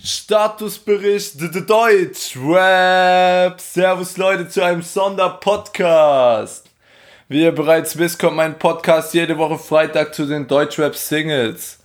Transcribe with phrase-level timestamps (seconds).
[0.00, 1.34] Statusbericht
[1.68, 3.60] Deutsch Rap.
[3.60, 6.66] Servus Leute zu einem Sonderpodcast.
[7.28, 11.80] Wie ihr bereits wisst, kommt mein Podcast jede Woche Freitag zu den Deutschrap Singles.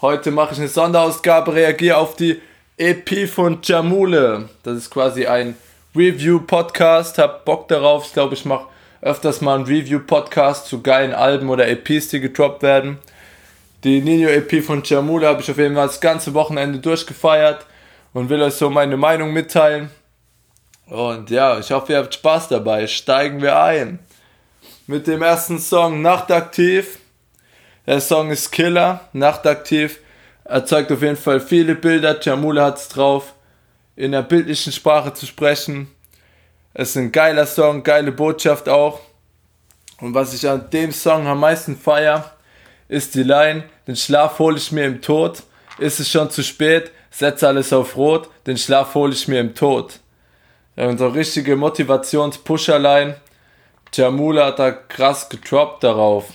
[0.00, 2.40] Heute mache ich eine Sonderausgabe, reagiere auf die
[2.76, 4.48] EP von Jamule.
[4.62, 5.56] Das ist quasi ein
[5.96, 7.18] Review-Podcast.
[7.18, 8.06] Hab Bock darauf.
[8.06, 8.68] Ich glaube, ich mache
[9.00, 13.00] öfters mal einen Review-Podcast zu geilen Alben oder EPs, die gedroppt werden.
[13.84, 17.66] Die Nino EP von Jamula habe ich auf jeden Fall das ganze Wochenende durchgefeiert
[18.12, 19.90] und will euch so meine Meinung mitteilen.
[20.86, 22.86] Und ja, ich hoffe, ihr habt Spaß dabei.
[22.86, 23.98] Steigen wir ein.
[24.86, 27.00] Mit dem ersten Song Nachtaktiv.
[27.84, 29.00] Der Song ist Killer.
[29.12, 29.98] Nachtaktiv
[30.44, 32.20] erzeugt auf jeden Fall viele Bilder.
[32.64, 33.34] Hat es drauf,
[33.96, 35.90] in der bildlichen Sprache zu sprechen.
[36.72, 39.00] Es ist ein geiler Song, geile Botschaft auch.
[40.00, 42.30] Und was ich an dem Song am meisten feiere,
[42.88, 45.42] ist die Line, den Schlaf hole ich mir im Tod,
[45.78, 49.54] ist es schon zu spät, setze alles auf Rot, den Schlaf hole ich mir im
[49.54, 50.00] Tod.
[50.76, 53.16] Ja, unsere richtige Motivations-Pusher-Line,
[53.94, 56.30] Jamula hat da krass getroppt darauf.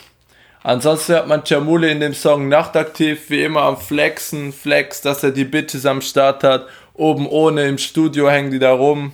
[0.61, 5.31] Ansonsten hat man Jamule in dem Song nachtaktiv, wie immer am Flexen, Flex, dass er
[5.31, 9.13] die Bitches am Start hat, oben ohne, im Studio hängen die da rum.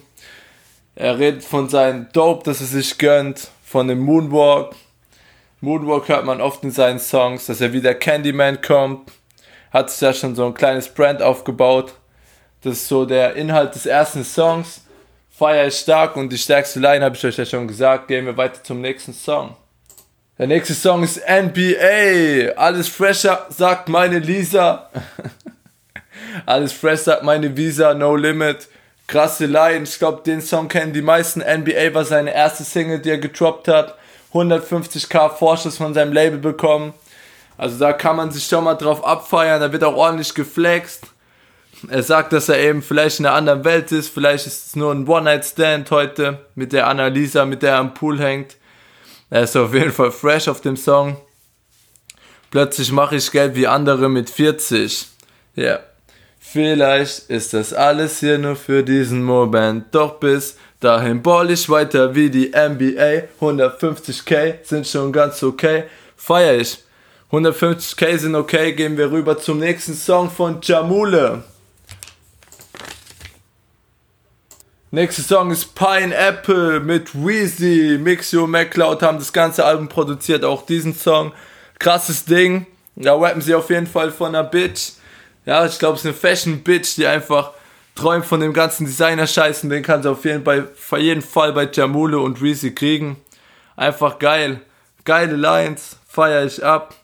[0.95, 4.75] Er redet von seinem Dope, dass er sich gönnt, von dem Moonwalk,
[5.64, 9.09] Moonwalk hört man oft in seinen Songs, dass er wieder Candyman kommt.
[9.72, 11.94] Hat sich ja schon so ein kleines Brand aufgebaut.
[12.64, 14.81] Das ist so der Inhalt des ersten Songs.
[15.30, 18.09] Feier ist stark und die stärkste Line habe ich euch ja schon gesagt.
[18.09, 19.56] Gehen wir weiter zum nächsten Song.
[20.38, 22.58] Der nächste Song ist NBA.
[22.58, 24.89] Alles fresher, sagt meine Lisa.
[26.45, 28.67] Alles fresh, sagt meine Visa, no limit.
[29.08, 29.84] Krasse Line.
[29.84, 31.39] Ich glaube, den Song kennen die meisten.
[31.39, 33.95] NBA war seine erste Single, die er getroppt hat.
[34.34, 36.94] 150k Vorschuss von seinem Label bekommen.
[37.58, 41.06] Also da kann man sich schon mal drauf abfeiern, da wird auch ordentlich geflext.
[41.90, 44.92] Er sagt, dass er eben vielleicht in einer anderen Welt ist, vielleicht ist es nur
[44.92, 48.56] ein One-Night-Stand heute mit der Annalisa, mit der er am Pool hängt.
[49.30, 51.18] Er ist auf jeden Fall fresh auf dem Song.
[52.52, 55.07] Plötzlich mache ich Geld wie andere mit 40.
[55.56, 55.63] Ja.
[55.63, 55.80] Yeah.
[56.40, 62.13] Vielleicht ist das alles hier nur für diesen Moment, doch bis Dahin ball ich weiter
[62.13, 63.29] wie die NBA.
[63.39, 65.85] 150k sind schon ganz okay.
[66.17, 66.77] Feier ich.
[67.31, 68.73] 150k sind okay.
[68.73, 71.45] Gehen wir rüber zum nächsten Song von Jamule.
[74.91, 77.97] Nächster Song ist Pineapple mit Weezy.
[77.97, 81.31] Mixio MacLeod haben das ganze Album produziert, auch diesen Song.
[81.79, 82.65] Krasses Ding.
[82.97, 84.95] Da rappen sie auf jeden Fall von einer Bitch.
[85.45, 87.53] Ja, ich glaube, es ist eine Fashion-Bitch, die einfach
[87.96, 91.70] träumt von dem ganzen Designer-Scheißen, den kannst du auf jeden, bei, auf jeden Fall bei
[91.72, 93.18] Jamule und Reezy kriegen.
[93.76, 94.62] Einfach geil.
[95.06, 96.96] Geile Lines, feier ich ab.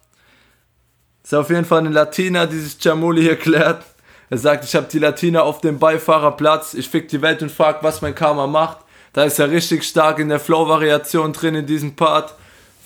[1.23, 3.83] Ist auf jeden Fall eine Latina, die sich Jamule hier klärt.
[4.29, 7.83] Er sagt, ich habe die Latina auf dem Beifahrerplatz, ich fick die Welt und frag,
[7.83, 8.77] was mein Karma macht.
[9.13, 12.35] Da ist er richtig stark in der Flow-Variation drin in diesem Part.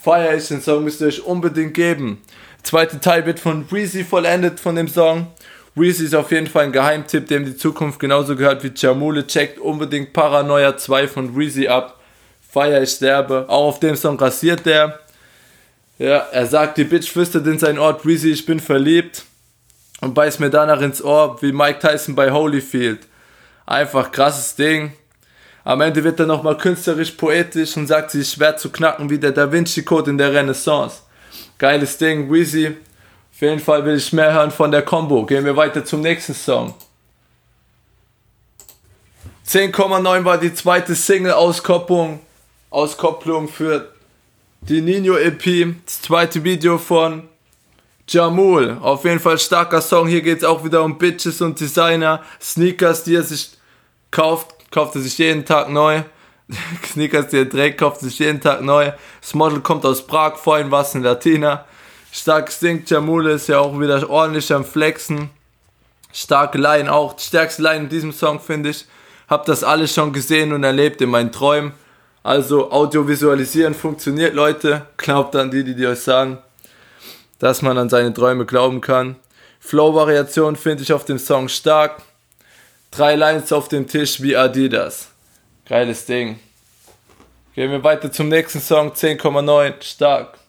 [0.02, 2.22] Feier ich den Song, müsst ihr euch unbedingt geben.
[2.64, 5.28] Zweite Teil wird von Reezy vollendet von dem Song.
[5.76, 9.26] Reese ist auf jeden Fall ein Geheimtipp, dem die Zukunft genauso gehört wie Jamule.
[9.26, 12.00] Checkt unbedingt Paranoia 2 von Reezy ab.
[12.48, 13.46] Feier ich sterbe.
[13.48, 15.00] Auch auf dem Song rasiert der.
[15.98, 19.24] Ja, er sagt, die Bitch flüstert in sein Ort, Reezy, ich bin verliebt.
[20.02, 23.08] Und beißt mir danach ins Ohr, wie Mike Tyson bei Holyfield.
[23.66, 24.94] Einfach krasses Ding.
[25.64, 29.18] Am Ende wird er nochmal künstlerisch poetisch und sagt, sie ist schwer zu knacken wie
[29.18, 30.98] der Da Vinci Code in der Renaissance.
[31.58, 32.76] Geiles Ding, Weezy,
[33.44, 35.26] jeden Fall will ich mehr hören von der Combo.
[35.26, 36.74] Gehen wir weiter zum nächsten Song.
[39.48, 42.20] 10,9 war die zweite Single-Auskopplung
[42.74, 43.94] Auskopplung für
[44.62, 45.76] die Nino EP.
[45.86, 47.30] Das zweite Video von
[48.08, 48.80] Jamul.
[48.82, 50.08] Auf jeden Fall starker Song.
[50.08, 52.24] Hier geht es auch wieder um Bitches und Designer.
[52.42, 53.52] Sneakers, die er sich
[54.10, 54.72] kauft.
[54.72, 56.02] Kauft er sich jeden Tag neu.
[56.84, 58.92] Sneakers, die er trägt, kauft er sich jeden Tag neu.
[59.22, 61.66] Das Model kommt aus Prag, vorhin war es ein Latina.
[62.16, 65.32] Starkes Ding, Jamule ist ja auch wieder ordentlich am Flexen.
[66.14, 67.18] Starke Line auch.
[67.18, 68.86] Stärkste Line in diesem Song finde ich.
[69.28, 71.74] Hab das alles schon gesehen und erlebt in meinen Träumen.
[72.22, 74.86] Also Audiovisualisieren funktioniert, Leute.
[74.96, 76.38] Glaubt an die, die, die euch sagen,
[77.40, 79.16] dass man an seine Träume glauben kann.
[79.60, 82.04] Flow-Variation finde ich auf dem Song stark.
[82.92, 85.08] Drei Lines auf dem Tisch wie Adidas.
[85.68, 86.40] Geiles Ding.
[87.56, 90.43] Gehen wir weiter zum nächsten Song, 10,9, stark.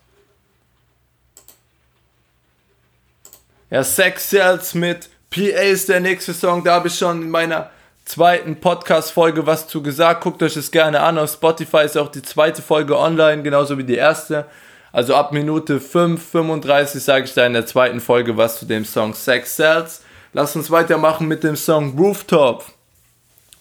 [3.75, 6.63] Ja, Sex Sales mit PA ist der nächste Song.
[6.63, 7.71] Da habe ich schon in meiner
[8.05, 10.21] zweiten Podcast-Folge was zu gesagt.
[10.21, 11.19] Guckt euch das gerne an.
[11.19, 14.47] Auf Spotify ist auch die zweite Folge online, genauso wie die erste.
[14.93, 18.85] Also ab Minute 5, 35 sage ich da in der zweiten Folge was zu dem
[18.85, 20.03] Song Sex Sells.
[20.35, 22.67] Lass uns weitermachen mit dem Song Rooftop.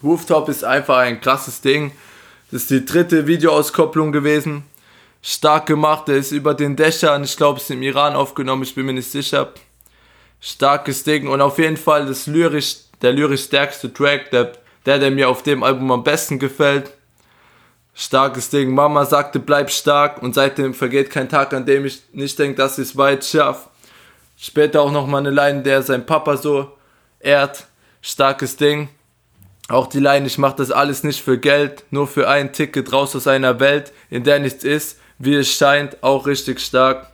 [0.03, 1.91] Rooftop ist einfach ein krasses Ding.
[2.51, 4.63] Das ist die dritte Videoauskopplung gewesen.
[5.23, 7.23] Stark gemacht, der ist über den Dächern.
[7.23, 9.51] Ich glaube, es ist im Iran aufgenommen, ich bin mir nicht sicher.
[10.45, 14.51] Starkes Ding und auf jeden Fall das lyrisch, der lyrisch stärkste Track, der,
[14.85, 16.91] der, der mir auf dem Album am besten gefällt.
[17.93, 18.73] Starkes Ding.
[18.73, 22.77] Mama sagte, bleib stark und seitdem vergeht kein Tag, an dem ich nicht denke, dass
[22.77, 23.69] ich es weit schaffe.
[24.37, 26.73] Später auch nochmal eine Line, der sein Papa so
[27.21, 27.67] ehrt.
[28.01, 28.89] Starkes Ding.
[29.69, 33.15] Auch die Line, ich mach das alles nicht für Geld, nur für ein Ticket raus
[33.15, 37.12] aus einer Welt, in der nichts ist, wie es scheint, auch richtig stark.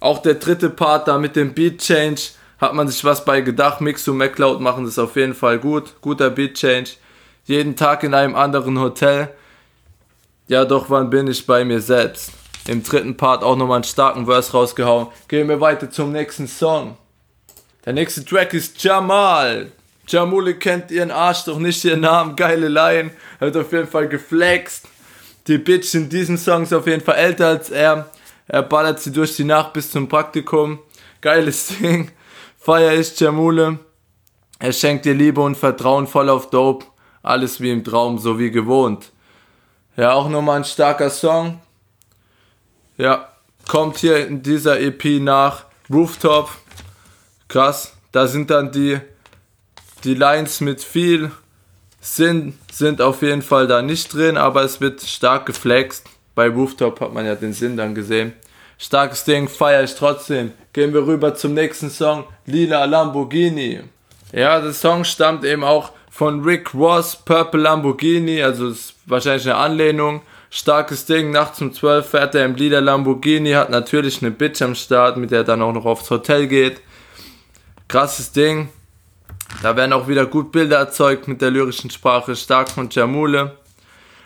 [0.00, 2.20] Auch der dritte Part da mit dem Beat Change
[2.58, 3.80] hat man sich was bei gedacht.
[3.80, 5.94] Mix und MacLeod machen das auf jeden Fall gut.
[6.00, 6.90] Guter Beat Change.
[7.44, 9.28] Jeden Tag in einem anderen Hotel.
[10.48, 12.32] Ja, doch, wann bin ich bei mir selbst?
[12.66, 15.08] Im dritten Part auch nochmal einen starken Verse rausgehauen.
[15.28, 16.96] Gehen wir weiter zum nächsten Song.
[17.84, 19.72] Der nächste Track ist Jamal.
[20.06, 22.36] Jamule kennt ihren Arsch doch nicht ihren Namen.
[22.36, 23.10] Geile Line.
[23.40, 24.86] Hat auf jeden Fall geflext.
[25.46, 28.10] Die Bitch in diesem Song ist auf jeden Fall älter als er.
[28.52, 30.80] Er ballert sie durch die Nacht bis zum Praktikum.
[31.20, 32.10] Geiles Ding.
[32.58, 33.78] Feier ist Jamule.
[34.58, 36.84] Er schenkt dir Liebe und Vertrauen voll auf Dope.
[37.22, 39.12] Alles wie im Traum, so wie gewohnt.
[39.96, 41.60] Ja, auch nochmal ein starker Song.
[42.96, 43.28] Ja,
[43.68, 46.50] kommt hier in dieser EP nach Rooftop.
[47.46, 47.94] Krass.
[48.10, 48.98] Da sind dann die,
[50.02, 51.30] die Lines mit viel
[52.00, 56.08] Sinn, sind auf jeden Fall da nicht drin, aber es wird stark geflext.
[56.34, 58.32] Bei Rooftop hat man ja den Sinn dann gesehen.
[58.78, 60.52] Starkes Ding, feiere ich trotzdem.
[60.72, 63.80] Gehen wir rüber zum nächsten Song, Lila Lamborghini.
[64.32, 69.56] Ja, der Song stammt eben auch von Rick Ross, Purple Lamborghini, also ist wahrscheinlich eine
[69.56, 71.30] Anlehnung starkes Ding.
[71.30, 75.30] Nachts um 12 fährt er im Lieder Lamborghini, hat natürlich eine Bitch am Start, mit
[75.30, 76.80] der er dann auch noch aufs Hotel geht.
[77.88, 78.68] Krasses Ding.
[79.62, 83.56] Da werden auch wieder gut Bilder erzeugt mit der lyrischen Sprache, stark von Jamule.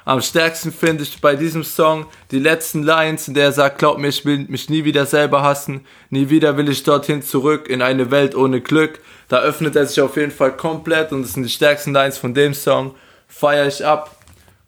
[0.06, 3.96] Am stärksten finde ich bei diesem Song die letzten Lines, in der er sagt, glaub
[3.96, 7.80] mir, ich will mich nie wieder selber hassen, nie wieder will ich dorthin zurück in
[7.80, 9.00] eine Welt ohne Glück.
[9.28, 12.34] Da öffnet er sich auf jeden Fall komplett und das sind die stärksten Lines von
[12.34, 12.94] dem Song.
[13.26, 14.16] Feier ich ab.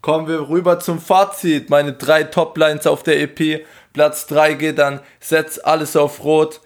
[0.01, 1.69] Kommen wir rüber zum Fazit.
[1.69, 3.67] Meine drei Top-Lines auf der EP.
[3.93, 6.61] Platz 3 geht dann, setz alles auf Rot.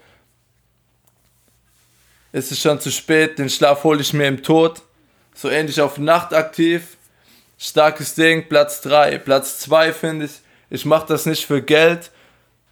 [2.33, 4.83] Es ist schon zu spät, den Schlaf hole ich mir im Tod.
[5.35, 6.97] So ähnlich auf Nacht aktiv.
[7.63, 9.19] Starkes Ding, Platz 3.
[9.19, 10.33] Platz 2 finde ich,
[10.71, 12.11] ich mache das nicht für Geld,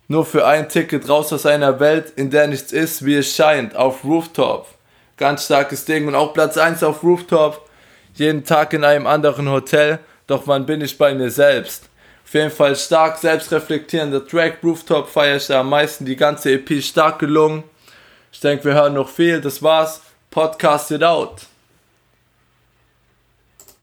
[0.08, 3.76] nur für ein Ticket raus aus einer Welt, in der nichts ist, wie es scheint,
[3.76, 4.66] auf Rooftop.
[5.16, 6.08] Ganz starkes Ding.
[6.08, 7.68] Und auch Platz 1 auf Rooftop,
[8.14, 9.98] jeden Tag in einem anderen Hotel
[10.28, 11.88] doch wann bin ich bei mir selbst?
[12.24, 16.82] Auf jeden Fall stark selbstreflektierender Track, Rooftop feiere ich da am meisten, die ganze EP
[16.82, 17.64] stark gelungen.
[18.30, 20.02] Ich denke, wir hören noch viel, das war's.
[20.30, 21.46] Podcast it out.